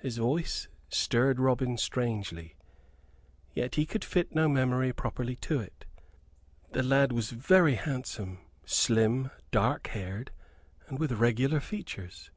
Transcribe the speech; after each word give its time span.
His 0.00 0.16
voice 0.16 0.68
stirred 0.88 1.38
Robin 1.38 1.76
strangely; 1.76 2.56
yet 3.52 3.74
he 3.74 3.84
could 3.84 4.02
fit 4.02 4.34
no 4.34 4.48
memory 4.48 4.90
properly 4.94 5.36
to 5.36 5.60
it. 5.60 5.84
The 6.72 6.82
lad 6.82 7.12
was 7.12 7.28
very 7.30 7.74
handsome, 7.74 8.38
slim, 8.64 9.30
dark 9.50 9.88
haired, 9.88 10.30
and 10.88 10.98
with 10.98 11.12
regular 11.12 11.60
features. 11.60 12.30